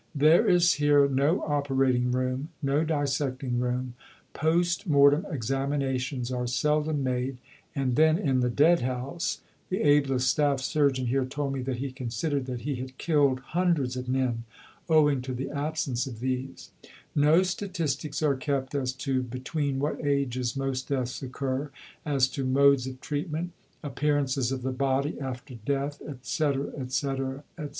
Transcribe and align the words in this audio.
There 0.15 0.49
is 0.49 0.73
here 0.81 1.07
no 1.07 1.43
operating 1.43 2.11
room, 2.11 2.49
no 2.63 2.83
dissecting 2.83 3.59
room; 3.59 3.93
post 4.33 4.87
mortem 4.87 5.27
examinations 5.29 6.31
are 6.31 6.47
seldom 6.47 7.03
made, 7.03 7.37
and 7.75 7.95
then 7.95 8.17
in 8.17 8.39
the 8.39 8.49
dead 8.49 8.81
house 8.81 9.41
(the 9.69 9.81
ablest 9.81 10.27
Staff 10.27 10.59
Surgeon 10.61 11.05
here 11.05 11.23
told 11.23 11.53
me 11.53 11.61
that 11.61 11.77
he 11.77 11.91
considered 11.91 12.47
that 12.47 12.61
he 12.61 12.77
had 12.77 12.97
killed 12.97 13.41
hundreds 13.49 13.95
of 13.95 14.09
men 14.09 14.43
owing 14.89 15.21
to 15.21 15.35
the 15.35 15.51
absence 15.51 16.07
of 16.07 16.19
these) 16.19 16.71
no 17.13 17.43
statistics 17.43 18.23
are 18.23 18.35
kept 18.35 18.73
as 18.73 18.93
to 18.93 19.21
between 19.21 19.77
what 19.77 20.03
ages 20.03 20.57
most 20.57 20.87
deaths 20.87 21.21
occur, 21.21 21.69
as 22.07 22.27
to 22.29 22.43
modes 22.43 22.87
of 22.87 22.99
treatment, 23.01 23.51
appearances 23.83 24.51
of 24.51 24.63
the 24.63 24.71
body 24.71 25.19
after 25.19 25.53
death, 25.63 26.01
etc., 26.01 26.71
etc., 26.75 27.43
etc. 27.55 27.69